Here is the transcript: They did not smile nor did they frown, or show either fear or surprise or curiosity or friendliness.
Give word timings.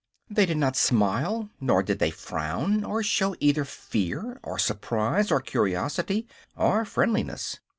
They 0.31 0.47
did 0.47 0.57
not 0.57 0.75
smile 0.75 1.51
nor 1.59 1.83
did 1.83 1.99
they 1.99 2.09
frown, 2.09 2.83
or 2.83 3.03
show 3.03 3.35
either 3.39 3.63
fear 3.63 4.39
or 4.41 4.57
surprise 4.57 5.29
or 5.29 5.39
curiosity 5.39 6.25
or 6.57 6.85
friendliness. 6.85 7.59